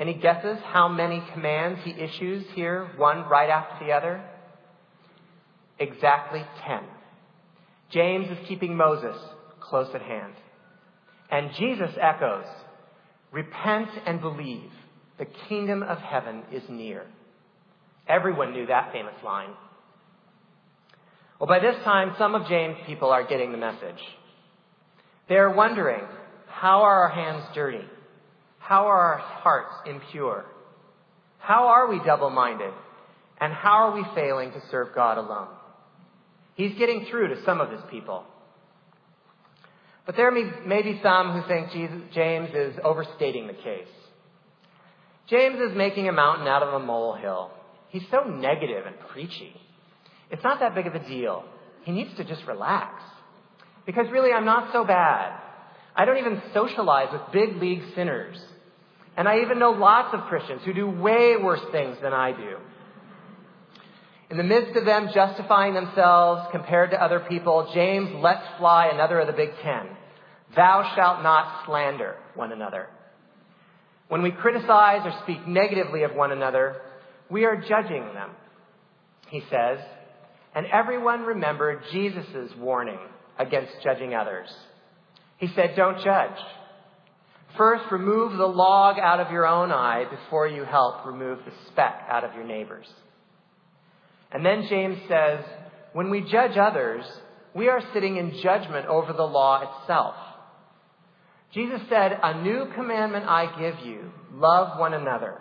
Any 0.00 0.14
guesses 0.14 0.58
how 0.64 0.88
many 0.88 1.22
commands 1.34 1.80
he 1.84 1.90
issues 1.90 2.46
here, 2.54 2.88
one 2.96 3.28
right 3.28 3.50
after 3.50 3.84
the 3.84 3.92
other? 3.92 4.24
Exactly 5.78 6.42
ten. 6.66 6.84
James 7.92 8.30
is 8.30 8.48
keeping 8.48 8.76
Moses 8.76 9.16
close 9.60 9.88
at 9.94 10.00
hand. 10.00 10.32
And 11.30 11.50
Jesus 11.58 11.90
echoes, 12.00 12.46
Repent 13.30 13.90
and 14.06 14.20
believe. 14.20 14.70
The 15.18 15.26
kingdom 15.48 15.82
of 15.82 15.98
heaven 15.98 16.44
is 16.50 16.62
near. 16.70 17.04
Everyone 18.08 18.52
knew 18.52 18.66
that 18.66 18.92
famous 18.92 19.14
line. 19.22 19.50
Well, 21.38 21.46
by 21.46 21.58
this 21.58 21.76
time, 21.84 22.14
some 22.18 22.34
of 22.34 22.48
James' 22.48 22.76
people 22.86 23.10
are 23.10 23.26
getting 23.26 23.52
the 23.52 23.58
message. 23.58 24.00
They 25.28 25.36
are 25.36 25.54
wondering, 25.54 26.02
how 26.48 26.82
are 26.82 27.02
our 27.02 27.10
hands 27.10 27.44
dirty? 27.54 27.84
How 28.70 28.86
are 28.86 29.14
our 29.14 29.18
hearts 29.18 29.74
impure? 29.84 30.44
How 31.40 31.66
are 31.66 31.88
we 31.88 31.98
double 32.06 32.30
minded? 32.30 32.72
And 33.40 33.52
how 33.52 33.88
are 33.88 33.92
we 33.92 34.04
failing 34.14 34.52
to 34.52 34.62
serve 34.70 34.94
God 34.94 35.18
alone? 35.18 35.48
He's 36.54 36.78
getting 36.78 37.06
through 37.10 37.34
to 37.34 37.44
some 37.44 37.60
of 37.60 37.72
his 37.72 37.80
people. 37.90 38.22
But 40.06 40.14
there 40.14 40.30
may 40.30 40.82
be 40.82 41.00
some 41.02 41.32
who 41.32 41.48
think 41.48 41.72
Jesus, 41.72 41.98
James 42.14 42.50
is 42.54 42.76
overstating 42.84 43.48
the 43.48 43.54
case. 43.54 43.88
James 45.28 45.58
is 45.58 45.76
making 45.76 46.08
a 46.08 46.12
mountain 46.12 46.46
out 46.46 46.62
of 46.62 46.72
a 46.72 46.78
molehill. 46.78 47.50
He's 47.88 48.04
so 48.08 48.22
negative 48.22 48.86
and 48.86 48.94
preachy. 49.08 49.52
It's 50.30 50.44
not 50.44 50.60
that 50.60 50.76
big 50.76 50.86
of 50.86 50.94
a 50.94 51.08
deal. 51.08 51.42
He 51.82 51.90
needs 51.90 52.16
to 52.18 52.24
just 52.24 52.46
relax. 52.46 53.02
Because 53.84 54.06
really, 54.12 54.30
I'm 54.30 54.44
not 54.44 54.72
so 54.72 54.84
bad. 54.84 55.40
I 55.96 56.04
don't 56.04 56.18
even 56.18 56.40
socialize 56.54 57.08
with 57.10 57.32
big 57.32 57.60
league 57.60 57.82
sinners. 57.96 58.40
And 59.20 59.28
I 59.28 59.40
even 59.40 59.58
know 59.58 59.72
lots 59.72 60.14
of 60.14 60.28
Christians 60.30 60.62
who 60.64 60.72
do 60.72 60.88
way 60.88 61.36
worse 61.36 61.60
things 61.72 61.98
than 62.00 62.14
I 62.14 62.32
do. 62.32 62.56
In 64.30 64.38
the 64.38 64.42
midst 64.42 64.78
of 64.78 64.86
them 64.86 65.10
justifying 65.12 65.74
themselves 65.74 66.48
compared 66.52 66.92
to 66.92 67.04
other 67.04 67.20
people, 67.28 67.70
James 67.74 68.08
lets 68.14 68.40
fly 68.56 68.86
another 68.90 69.20
of 69.20 69.26
the 69.26 69.34
big 69.34 69.50
ten. 69.62 69.88
Thou 70.56 70.94
shalt 70.96 71.22
not 71.22 71.66
slander 71.66 72.16
one 72.34 72.50
another. 72.50 72.88
When 74.08 74.22
we 74.22 74.30
criticize 74.30 75.02
or 75.04 75.12
speak 75.22 75.46
negatively 75.46 76.04
of 76.04 76.14
one 76.14 76.32
another, 76.32 76.80
we 77.28 77.44
are 77.44 77.56
judging 77.56 78.14
them, 78.14 78.30
he 79.28 79.40
says. 79.50 79.80
And 80.54 80.64
everyone 80.72 81.24
remembered 81.24 81.82
Jesus' 81.92 82.52
warning 82.58 83.00
against 83.38 83.72
judging 83.84 84.14
others. 84.14 84.48
He 85.36 85.48
said, 85.48 85.74
Don't 85.76 86.02
judge. 86.02 86.38
First, 87.56 87.84
remove 87.90 88.36
the 88.36 88.46
log 88.46 88.98
out 88.98 89.20
of 89.20 89.32
your 89.32 89.46
own 89.46 89.72
eye 89.72 90.04
before 90.10 90.46
you 90.46 90.64
help 90.64 91.04
remove 91.04 91.38
the 91.44 91.52
speck 91.70 92.04
out 92.08 92.24
of 92.24 92.34
your 92.34 92.44
neighbor's. 92.44 92.86
And 94.30 94.44
then 94.44 94.66
James 94.68 94.98
says, 95.08 95.44
When 95.92 96.10
we 96.10 96.20
judge 96.20 96.56
others, 96.56 97.04
we 97.54 97.68
are 97.68 97.82
sitting 97.92 98.16
in 98.16 98.40
judgment 98.42 98.86
over 98.86 99.12
the 99.12 99.24
law 99.24 99.80
itself. 99.82 100.14
Jesus 101.52 101.80
said, 101.88 102.18
A 102.22 102.40
new 102.40 102.66
commandment 102.74 103.26
I 103.26 103.46
give 103.58 103.84
you 103.84 104.12
love 104.32 104.78
one 104.78 104.94
another. 104.94 105.40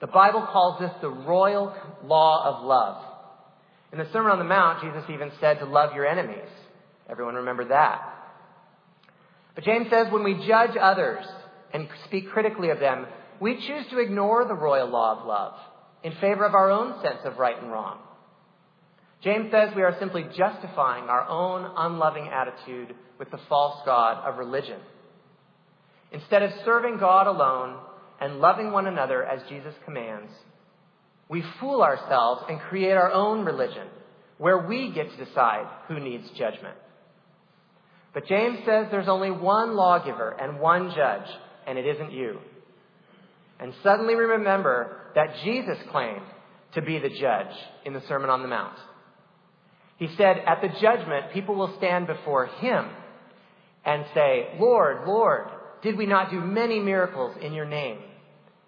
The 0.00 0.06
Bible 0.06 0.46
calls 0.50 0.80
this 0.80 0.92
the 1.00 1.08
royal 1.08 1.74
law 2.04 2.44
of 2.44 2.64
love. 2.64 3.04
In 3.92 3.98
the 3.98 4.08
Sermon 4.12 4.32
on 4.32 4.38
the 4.38 4.44
Mount, 4.44 4.82
Jesus 4.82 5.08
even 5.10 5.32
said 5.40 5.58
to 5.58 5.64
love 5.64 5.94
your 5.94 6.06
enemies. 6.06 6.48
Everyone 7.08 7.34
remember 7.34 7.68
that. 7.68 8.00
But 9.54 9.64
James 9.64 9.88
says 9.90 10.06
when 10.10 10.24
we 10.24 10.46
judge 10.46 10.76
others 10.80 11.24
and 11.72 11.88
speak 12.04 12.30
critically 12.30 12.70
of 12.70 12.80
them, 12.80 13.06
we 13.40 13.56
choose 13.56 13.86
to 13.90 13.98
ignore 13.98 14.44
the 14.46 14.54
royal 14.54 14.88
law 14.88 15.18
of 15.18 15.26
love 15.26 15.54
in 16.02 16.12
favor 16.20 16.44
of 16.44 16.54
our 16.54 16.70
own 16.70 17.02
sense 17.02 17.20
of 17.24 17.38
right 17.38 17.60
and 17.60 17.70
wrong. 17.70 17.98
James 19.22 19.50
says 19.52 19.70
we 19.76 19.82
are 19.82 19.96
simply 20.00 20.24
justifying 20.36 21.04
our 21.04 21.28
own 21.28 21.70
unloving 21.76 22.28
attitude 22.28 22.94
with 23.18 23.30
the 23.30 23.40
false 23.48 23.80
God 23.86 24.24
of 24.26 24.38
religion. 24.38 24.80
Instead 26.10 26.42
of 26.42 26.50
serving 26.64 26.98
God 26.98 27.26
alone 27.26 27.78
and 28.20 28.40
loving 28.40 28.72
one 28.72 28.86
another 28.86 29.24
as 29.24 29.48
Jesus 29.48 29.74
commands, 29.84 30.32
we 31.28 31.44
fool 31.60 31.82
ourselves 31.82 32.42
and 32.48 32.60
create 32.60 32.92
our 32.92 33.12
own 33.12 33.44
religion 33.44 33.86
where 34.38 34.66
we 34.66 34.92
get 34.92 35.10
to 35.10 35.24
decide 35.24 35.66
who 35.88 36.00
needs 36.00 36.28
judgment. 36.36 36.76
But 38.14 38.26
James 38.26 38.58
says 38.66 38.86
there's 38.90 39.08
only 39.08 39.30
one 39.30 39.74
lawgiver 39.74 40.30
and 40.30 40.60
one 40.60 40.92
judge, 40.94 41.28
and 41.66 41.78
it 41.78 41.86
isn't 41.86 42.12
you. 42.12 42.38
And 43.58 43.72
suddenly 43.82 44.14
we 44.14 44.22
remember 44.22 44.96
that 45.14 45.36
Jesus 45.44 45.78
claimed 45.90 46.26
to 46.74 46.82
be 46.82 46.98
the 46.98 47.08
judge 47.08 47.54
in 47.84 47.92
the 47.92 48.02
Sermon 48.08 48.28
on 48.28 48.42
the 48.42 48.48
Mount. 48.48 48.76
He 49.98 50.08
said, 50.16 50.38
At 50.46 50.60
the 50.60 50.68
judgment, 50.80 51.32
people 51.32 51.54
will 51.54 51.74
stand 51.78 52.06
before 52.06 52.46
him 52.46 52.86
and 53.84 54.04
say, 54.14 54.48
Lord, 54.58 55.06
Lord, 55.06 55.48
did 55.82 55.96
we 55.96 56.06
not 56.06 56.30
do 56.30 56.40
many 56.40 56.80
miracles 56.80 57.36
in 57.40 57.52
your 57.52 57.66
name? 57.66 57.98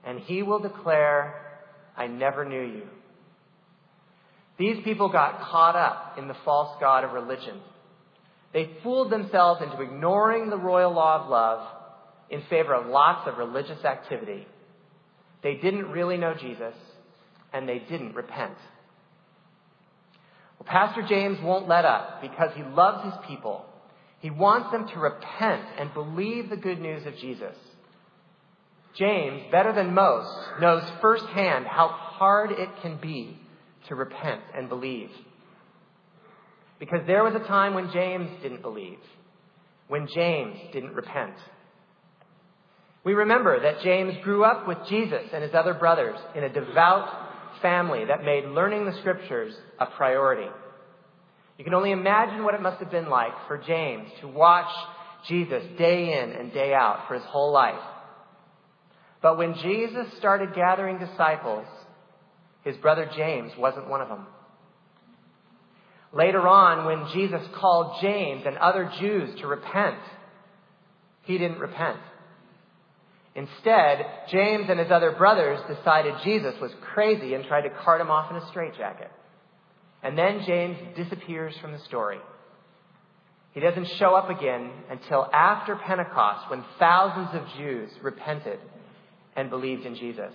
And 0.04 0.20
he 0.20 0.42
will 0.42 0.60
declare, 0.60 1.60
I 1.96 2.06
never 2.06 2.44
knew 2.44 2.62
you. 2.62 2.82
These 4.58 4.84
people 4.84 5.08
got 5.08 5.40
caught 5.40 5.76
up 5.76 6.18
in 6.18 6.28
the 6.28 6.36
false 6.44 6.76
God 6.80 7.04
of 7.04 7.12
religion. 7.12 7.60
They 8.54 8.70
fooled 8.84 9.10
themselves 9.10 9.60
into 9.62 9.82
ignoring 9.82 10.48
the 10.48 10.56
royal 10.56 10.94
law 10.94 11.22
of 11.22 11.28
love 11.28 11.66
in 12.30 12.42
favor 12.48 12.72
of 12.72 12.86
lots 12.86 13.28
of 13.28 13.36
religious 13.36 13.84
activity. 13.84 14.46
They 15.42 15.56
didn't 15.56 15.90
really 15.90 16.16
know 16.16 16.34
Jesus, 16.40 16.74
and 17.52 17.68
they 17.68 17.80
didn't 17.80 18.14
repent. 18.14 18.56
Well, 20.58 20.66
Pastor 20.66 21.02
James 21.06 21.38
won't 21.42 21.68
let 21.68 21.84
up 21.84 22.22
because 22.22 22.50
he 22.54 22.62
loves 22.62 23.04
his 23.04 23.14
people. 23.26 23.66
He 24.20 24.30
wants 24.30 24.70
them 24.70 24.88
to 24.88 25.00
repent 25.00 25.66
and 25.78 25.92
believe 25.92 26.48
the 26.48 26.56
good 26.56 26.80
news 26.80 27.04
of 27.06 27.16
Jesus. 27.16 27.56
James, 28.96 29.42
better 29.50 29.72
than 29.72 29.92
most, 29.92 30.30
knows 30.60 30.84
firsthand 31.02 31.66
how 31.66 31.88
hard 31.88 32.52
it 32.52 32.68
can 32.80 32.98
be 33.02 33.36
to 33.88 33.96
repent 33.96 34.40
and 34.56 34.68
believe. 34.68 35.10
Because 36.78 37.00
there 37.06 37.24
was 37.24 37.34
a 37.34 37.46
time 37.46 37.74
when 37.74 37.90
James 37.92 38.30
didn't 38.42 38.62
believe, 38.62 38.98
when 39.88 40.08
James 40.14 40.58
didn't 40.72 40.94
repent. 40.94 41.34
We 43.04 43.14
remember 43.14 43.60
that 43.60 43.82
James 43.82 44.14
grew 44.24 44.44
up 44.44 44.66
with 44.66 44.78
Jesus 44.88 45.22
and 45.32 45.42
his 45.42 45.54
other 45.54 45.74
brothers 45.74 46.18
in 46.34 46.44
a 46.44 46.52
devout 46.52 47.08
family 47.62 48.04
that 48.06 48.24
made 48.24 48.46
learning 48.46 48.86
the 48.86 48.98
scriptures 49.00 49.54
a 49.78 49.86
priority. 49.86 50.48
You 51.58 51.64
can 51.64 51.74
only 51.74 51.92
imagine 51.92 52.44
what 52.44 52.54
it 52.54 52.62
must 52.62 52.80
have 52.80 52.90
been 52.90 53.08
like 53.08 53.32
for 53.46 53.58
James 53.58 54.08
to 54.20 54.28
watch 54.28 54.72
Jesus 55.28 55.62
day 55.78 56.20
in 56.20 56.32
and 56.32 56.52
day 56.52 56.74
out 56.74 57.04
for 57.06 57.14
his 57.14 57.24
whole 57.24 57.52
life 57.52 57.80
but 59.24 59.38
when 59.38 59.54
Jesus 59.54 60.06
started 60.18 60.54
gathering 60.54 60.98
disciples, 60.98 61.64
his 62.62 62.76
brother 62.76 63.08
James 63.16 63.52
wasn't 63.56 63.88
one 63.88 64.02
of 64.02 64.08
them. 64.10 64.26
Later 66.14 66.46
on, 66.46 66.86
when 66.86 67.12
Jesus 67.12 67.42
called 67.56 67.96
James 68.00 68.44
and 68.46 68.56
other 68.56 68.90
Jews 69.00 69.38
to 69.40 69.48
repent, 69.48 69.98
he 71.22 71.38
didn't 71.38 71.58
repent. 71.58 71.98
Instead, 73.34 74.06
James 74.30 74.66
and 74.68 74.78
his 74.78 74.92
other 74.92 75.10
brothers 75.10 75.58
decided 75.66 76.14
Jesus 76.22 76.54
was 76.60 76.70
crazy 76.92 77.34
and 77.34 77.44
tried 77.44 77.62
to 77.62 77.70
cart 77.70 78.00
him 78.00 78.10
off 78.10 78.30
in 78.30 78.36
a 78.36 78.48
straitjacket. 78.48 79.10
And 80.04 80.16
then 80.16 80.44
James 80.46 80.78
disappears 80.96 81.54
from 81.60 81.72
the 81.72 81.80
story. 81.80 82.18
He 83.52 83.60
doesn't 83.60 83.88
show 83.98 84.14
up 84.14 84.30
again 84.30 84.70
until 84.90 85.28
after 85.32 85.74
Pentecost 85.76 86.48
when 86.50 86.64
thousands 86.78 87.30
of 87.34 87.56
Jews 87.56 87.90
repented 88.02 88.60
and 89.34 89.50
believed 89.50 89.84
in 89.84 89.96
Jesus. 89.96 90.32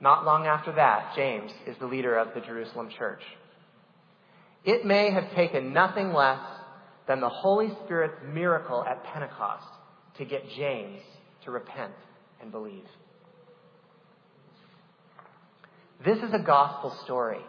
Not 0.00 0.26
long 0.26 0.46
after 0.46 0.72
that, 0.72 1.14
James 1.16 1.52
is 1.66 1.76
the 1.78 1.86
leader 1.86 2.18
of 2.18 2.34
the 2.34 2.40
Jerusalem 2.40 2.90
church. 2.98 3.22
It 4.66 4.84
may 4.84 5.12
have 5.12 5.32
taken 5.36 5.72
nothing 5.72 6.12
less 6.12 6.40
than 7.06 7.20
the 7.20 7.28
Holy 7.28 7.68
Spirit's 7.84 8.20
miracle 8.34 8.84
at 8.84 9.04
Pentecost 9.04 9.64
to 10.18 10.24
get 10.24 10.42
James 10.56 11.00
to 11.44 11.52
repent 11.52 11.92
and 12.42 12.50
believe. 12.50 12.84
This 16.04 16.18
is 16.18 16.34
a 16.34 16.44
gospel 16.44 16.96
story. 17.04 17.40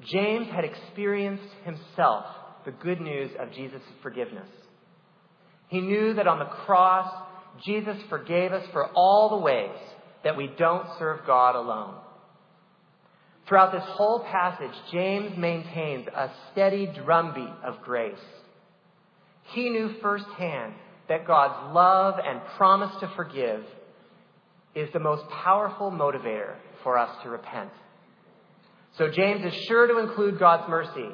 James 0.00 0.46
had 0.48 0.64
experienced 0.64 1.52
himself 1.64 2.24
the 2.64 2.70
good 2.70 3.00
news 3.00 3.30
of 3.40 3.52
Jesus' 3.52 3.82
forgiveness. 4.02 4.48
He 5.68 5.80
knew 5.80 6.14
that 6.14 6.28
on 6.28 6.38
the 6.38 6.44
cross, 6.44 7.12
Jesus 7.66 7.96
forgave 8.08 8.52
us 8.52 8.64
for 8.72 8.90
all 8.94 9.30
the 9.30 9.44
ways 9.44 9.76
that 10.22 10.36
we 10.36 10.46
don't 10.56 10.86
serve 11.00 11.26
God 11.26 11.56
alone. 11.56 11.96
Throughout 13.46 13.72
this 13.72 13.84
whole 13.84 14.20
passage, 14.20 14.74
James 14.92 15.36
maintains 15.36 16.06
a 16.08 16.30
steady 16.52 16.86
drumbeat 16.86 17.52
of 17.64 17.82
grace. 17.82 18.14
He 19.52 19.68
knew 19.68 19.96
firsthand 20.00 20.74
that 21.08 21.26
God's 21.26 21.74
love 21.74 22.20
and 22.24 22.40
promise 22.56 22.94
to 23.00 23.08
forgive 23.16 23.64
is 24.74 24.88
the 24.92 25.00
most 25.00 25.28
powerful 25.28 25.90
motivator 25.90 26.54
for 26.82 26.96
us 26.96 27.10
to 27.22 27.30
repent. 27.30 27.70
So 28.96 29.10
James 29.10 29.44
is 29.44 29.54
sure 29.64 29.86
to 29.86 29.98
include 29.98 30.38
God's 30.38 30.68
mercy 30.68 31.08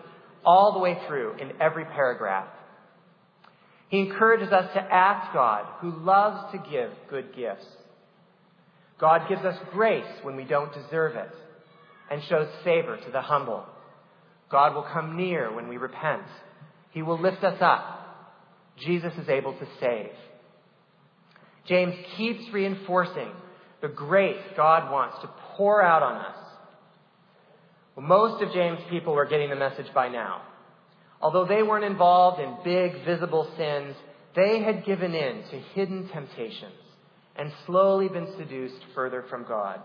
all 0.44 0.72
the 0.72 0.78
way 0.78 1.00
through 1.06 1.36
in 1.38 1.52
every 1.60 1.84
paragraph. 1.84 2.48
He 3.88 4.00
encourages 4.00 4.52
us 4.52 4.70
to 4.74 4.80
ask 4.80 5.32
God, 5.32 5.64
who 5.80 6.04
loves 6.04 6.52
to 6.52 6.58
give 6.70 6.90
good 7.08 7.34
gifts. 7.34 7.66
God 9.00 9.28
gives 9.28 9.44
us 9.44 9.56
grace 9.72 10.04
when 10.22 10.36
we 10.36 10.44
don't 10.44 10.72
deserve 10.74 11.16
it 11.16 11.30
and 12.10 12.22
shows 12.28 12.48
favor 12.64 12.96
to 12.96 13.10
the 13.10 13.20
humble. 13.20 13.64
God 14.50 14.74
will 14.74 14.86
come 14.92 15.16
near 15.16 15.54
when 15.54 15.68
we 15.68 15.76
repent. 15.76 16.22
He 16.90 17.02
will 17.02 17.20
lift 17.20 17.44
us 17.44 17.58
up. 17.60 17.96
Jesus 18.78 19.12
is 19.20 19.28
able 19.28 19.52
to 19.52 19.66
save. 19.80 20.10
James 21.66 21.94
keeps 22.16 22.52
reinforcing 22.52 23.30
the 23.82 23.88
grace 23.88 24.42
God 24.56 24.90
wants 24.90 25.18
to 25.22 25.30
pour 25.56 25.82
out 25.82 26.02
on 26.02 26.16
us. 26.16 26.36
Well, 27.94 28.06
most 28.06 28.42
of 28.42 28.52
James' 28.52 28.80
people 28.90 29.14
were 29.14 29.26
getting 29.26 29.50
the 29.50 29.56
message 29.56 29.92
by 29.94 30.08
now. 30.08 30.42
Although 31.20 31.46
they 31.46 31.62
weren't 31.62 31.84
involved 31.84 32.40
in 32.40 32.56
big, 32.64 33.04
visible 33.04 33.50
sins, 33.56 33.96
they 34.34 34.62
had 34.62 34.84
given 34.84 35.14
in 35.14 35.42
to 35.50 35.58
hidden 35.74 36.08
temptations 36.08 36.72
and 37.36 37.52
slowly 37.66 38.08
been 38.08 38.32
seduced 38.38 38.82
further 38.94 39.24
from 39.28 39.44
God. 39.44 39.80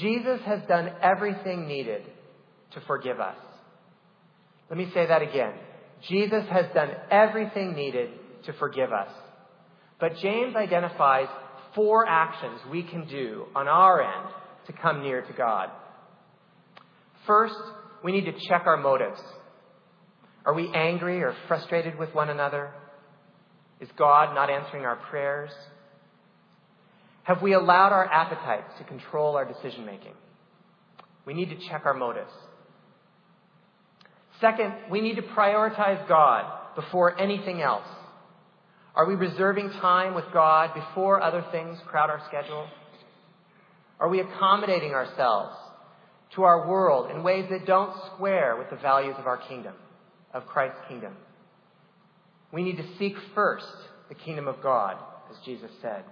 Jesus 0.00 0.40
has 0.44 0.60
done 0.68 0.90
everything 1.02 1.66
needed 1.66 2.02
to 2.72 2.80
forgive 2.86 3.20
us. 3.20 3.36
Let 4.68 4.78
me 4.78 4.90
say 4.92 5.06
that 5.06 5.22
again. 5.22 5.54
Jesus 6.08 6.44
has 6.50 6.66
done 6.74 6.90
everything 7.10 7.74
needed 7.74 8.10
to 8.44 8.52
forgive 8.54 8.92
us. 8.92 9.08
But 9.98 10.16
James 10.22 10.54
identifies 10.54 11.28
four 11.74 12.06
actions 12.06 12.60
we 12.70 12.82
can 12.82 13.06
do 13.08 13.46
on 13.54 13.66
our 13.66 14.02
end 14.02 14.34
to 14.66 14.72
come 14.72 15.02
near 15.02 15.22
to 15.22 15.32
God. 15.32 15.70
First, 17.26 17.54
we 18.04 18.12
need 18.12 18.26
to 18.26 18.32
check 18.48 18.62
our 18.66 18.76
motives. 18.76 19.20
Are 20.44 20.54
we 20.54 20.70
angry 20.74 21.22
or 21.22 21.34
frustrated 21.46 21.98
with 21.98 22.14
one 22.14 22.30
another? 22.30 22.70
Is 23.80 23.88
God 23.98 24.34
not 24.34 24.50
answering 24.50 24.84
our 24.84 24.96
prayers? 24.96 25.50
Have 27.28 27.42
we 27.42 27.52
allowed 27.52 27.92
our 27.92 28.06
appetites 28.06 28.72
to 28.78 28.84
control 28.84 29.36
our 29.36 29.44
decision 29.44 29.84
making? 29.84 30.14
We 31.26 31.34
need 31.34 31.50
to 31.50 31.68
check 31.68 31.82
our 31.84 31.92
motives. 31.92 32.30
Second, 34.40 34.72
we 34.90 35.02
need 35.02 35.16
to 35.16 35.22
prioritize 35.22 36.08
God 36.08 36.74
before 36.74 37.20
anything 37.20 37.60
else. 37.60 37.84
Are 38.94 39.06
we 39.06 39.14
reserving 39.14 39.68
time 39.72 40.14
with 40.14 40.24
God 40.32 40.70
before 40.72 41.20
other 41.22 41.44
things 41.52 41.76
crowd 41.86 42.08
our 42.08 42.22
schedule? 42.28 42.66
Are 44.00 44.08
we 44.08 44.20
accommodating 44.20 44.92
ourselves 44.92 45.54
to 46.34 46.44
our 46.44 46.66
world 46.66 47.10
in 47.10 47.22
ways 47.22 47.44
that 47.50 47.66
don't 47.66 47.92
square 48.14 48.56
with 48.56 48.70
the 48.70 48.76
values 48.76 49.16
of 49.18 49.26
our 49.26 49.36
kingdom, 49.36 49.74
of 50.32 50.46
Christ's 50.46 50.80
kingdom? 50.88 51.12
We 52.54 52.62
need 52.62 52.78
to 52.78 52.88
seek 52.98 53.16
first 53.34 53.66
the 54.08 54.14
kingdom 54.14 54.48
of 54.48 54.62
God, 54.62 54.96
as 55.30 55.36
Jesus 55.44 55.70
said. 55.82 56.04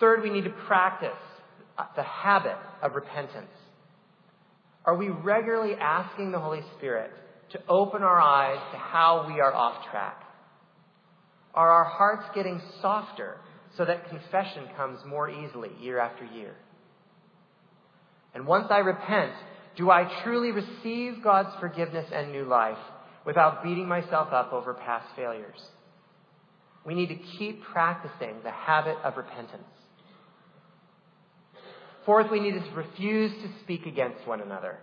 Third, 0.00 0.22
we 0.22 0.30
need 0.30 0.44
to 0.44 0.50
practice 0.50 1.10
the 1.96 2.02
habit 2.02 2.56
of 2.82 2.94
repentance. 2.94 3.50
Are 4.84 4.96
we 4.96 5.08
regularly 5.08 5.74
asking 5.74 6.32
the 6.32 6.38
Holy 6.38 6.62
Spirit 6.76 7.10
to 7.50 7.60
open 7.68 8.02
our 8.02 8.20
eyes 8.20 8.58
to 8.72 8.78
how 8.78 9.26
we 9.28 9.40
are 9.40 9.52
off 9.52 9.90
track? 9.90 10.22
Are 11.54 11.70
our 11.70 11.84
hearts 11.84 12.24
getting 12.34 12.60
softer 12.80 13.36
so 13.76 13.84
that 13.84 14.08
confession 14.08 14.68
comes 14.76 14.98
more 15.06 15.28
easily 15.28 15.70
year 15.80 15.98
after 15.98 16.24
year? 16.24 16.54
And 18.34 18.46
once 18.46 18.68
I 18.70 18.78
repent, 18.78 19.32
do 19.76 19.90
I 19.90 20.22
truly 20.22 20.52
receive 20.52 21.22
God's 21.22 21.50
forgiveness 21.60 22.06
and 22.12 22.30
new 22.30 22.44
life 22.44 22.78
without 23.24 23.62
beating 23.62 23.88
myself 23.88 24.32
up 24.32 24.52
over 24.52 24.74
past 24.74 25.06
failures? 25.16 25.60
We 26.84 26.94
need 26.94 27.08
to 27.08 27.18
keep 27.38 27.62
practicing 27.64 28.36
the 28.44 28.50
habit 28.50 28.96
of 29.04 29.16
repentance. 29.16 29.64
Fourth, 32.08 32.30
we 32.30 32.40
need 32.40 32.52
to 32.52 32.70
refuse 32.74 33.30
to 33.42 33.50
speak 33.62 33.84
against 33.84 34.26
one 34.26 34.40
another. 34.40 34.78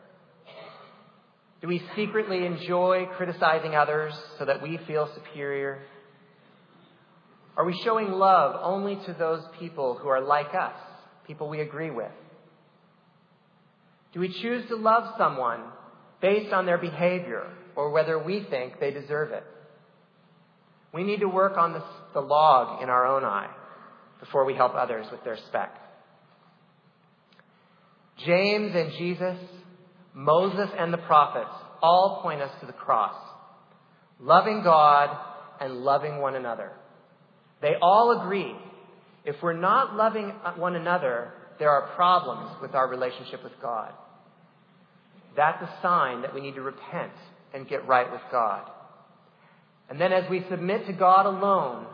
Do 1.60 1.68
we 1.68 1.82
secretly 1.96 2.46
enjoy 2.46 3.08
criticizing 3.18 3.74
others 3.74 4.14
so 4.38 4.46
that 4.46 4.62
we 4.62 4.78
feel 4.86 5.10
superior? 5.16 5.80
Are 7.58 7.66
we 7.66 7.82
showing 7.84 8.12
love 8.12 8.60
only 8.62 8.98
to 9.08 9.16
those 9.18 9.42
people 9.60 9.98
who 10.00 10.08
are 10.08 10.22
like 10.22 10.54
us, 10.54 10.76
people 11.26 11.50
we 11.50 11.62
agree 11.62 11.90
with? 11.90 12.12
Do 14.14 14.20
we 14.20 14.32
choose 14.44 14.68
to 14.68 14.76
love 14.76 15.16
someone 15.18 15.62
based 16.22 16.54
on 16.54 16.68
their 16.68 16.78
behavior 16.78 17.52
or 17.76 17.90
whether 17.90 18.24
we 18.24 18.46
think 18.52 18.80
they 18.80 18.92
deserve 18.92 19.32
it? 19.32 19.44
We 20.94 21.02
need 21.02 21.22
to 21.22 21.28
work 21.28 21.58
on 21.58 21.74
the, 21.74 21.84
the 22.14 22.22
log 22.22 22.84
in 22.84 22.90
our 22.90 23.08
own 23.08 23.24
eye 23.26 23.50
before 24.20 24.46
we 24.46 24.54
help 24.54 24.76
others 24.76 25.08
with 25.12 25.24
their 25.24 25.40
speck. 25.48 25.76
James 28.26 28.74
and 28.76 28.92
Jesus, 28.94 29.38
Moses 30.14 30.70
and 30.78 30.92
the 30.92 30.98
prophets 30.98 31.52
all 31.82 32.22
point 32.24 32.42
us 32.42 32.52
to 32.62 32.66
the 32.66 32.74
cross. 32.74 33.16
Loving 34.20 34.64
God 34.64 35.16
and 35.60 35.82
loving 35.82 36.20
one 36.20 36.36
another. 36.36 36.72
They 37.62 37.74
all 37.82 38.22
agree 38.22 38.56
if 39.26 39.36
we're 39.42 39.54
not 39.54 39.96
loving 39.96 40.30
one 40.58 40.76
another, 40.76 41.34
there 41.58 41.72
are 41.72 41.96
problems 41.96 42.62
with 42.62 42.76
our 42.76 42.88
relationship 42.88 43.44
with 43.44 43.54
God. 43.62 43.92
That's 45.36 45.62
a 45.62 45.82
sign 45.82 46.22
that 46.22 46.34
we 46.34 46.42
need 46.42 46.56
to 46.56 46.62
repent 46.62 47.12
and 47.54 47.68
get 47.68 47.88
right 47.88 48.10
with 48.10 48.22
God. 48.32 48.70
And 49.90 50.00
then 50.00 50.14
as 50.14 50.30
we 50.30 50.46
submit 50.50 50.86
to 50.88 50.94
God 50.94 51.26
alone, 51.26 51.88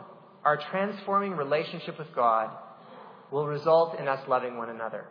our 0.44 0.60
transforming 0.70 1.32
relationship 1.32 1.98
with 1.98 2.14
God 2.14 2.50
will 3.30 3.46
result 3.46 3.98
in 3.98 4.08
us 4.08 4.20
loving 4.28 4.58
one 4.58 4.68
another. 4.68 5.06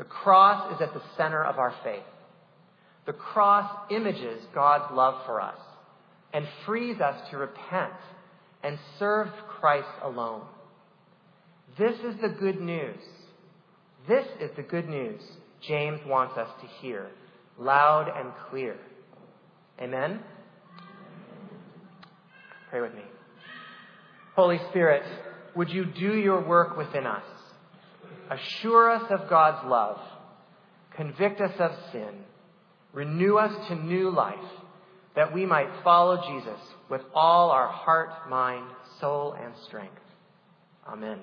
The 0.00 0.06
cross 0.06 0.74
is 0.74 0.80
at 0.80 0.94
the 0.94 1.02
center 1.18 1.44
of 1.44 1.58
our 1.58 1.74
faith. 1.84 2.02
The 3.04 3.12
cross 3.12 3.70
images 3.90 4.40
God's 4.54 4.90
love 4.94 5.26
for 5.26 5.42
us 5.42 5.58
and 6.32 6.48
frees 6.64 6.98
us 7.02 7.20
to 7.30 7.36
repent 7.36 7.92
and 8.62 8.78
serve 8.98 9.28
Christ 9.60 9.90
alone. 10.02 10.40
This 11.78 11.96
is 11.98 12.18
the 12.22 12.30
good 12.30 12.62
news. 12.62 12.96
This 14.08 14.24
is 14.40 14.50
the 14.56 14.62
good 14.62 14.88
news 14.88 15.20
James 15.68 16.00
wants 16.06 16.38
us 16.38 16.48
to 16.62 16.66
hear 16.80 17.10
loud 17.58 18.08
and 18.08 18.32
clear. 18.48 18.78
Amen? 19.82 20.20
Pray 22.70 22.80
with 22.80 22.94
me. 22.94 23.04
Holy 24.34 24.60
Spirit, 24.70 25.02
would 25.54 25.68
you 25.68 25.84
do 25.84 26.16
your 26.16 26.40
work 26.40 26.78
within 26.78 27.04
us? 27.06 27.22
Assure 28.30 28.90
us 28.90 29.10
of 29.10 29.28
God's 29.28 29.68
love. 29.68 30.00
Convict 30.96 31.40
us 31.40 31.54
of 31.58 31.72
sin. 31.92 32.24
Renew 32.92 33.36
us 33.36 33.52
to 33.68 33.74
new 33.74 34.10
life 34.10 34.38
that 35.16 35.34
we 35.34 35.44
might 35.44 35.68
follow 35.82 36.22
Jesus 36.32 36.60
with 36.88 37.02
all 37.14 37.50
our 37.50 37.68
heart, 37.68 38.28
mind, 38.28 38.66
soul, 39.00 39.32
and 39.32 39.52
strength. 39.66 40.00
Amen. 40.86 41.18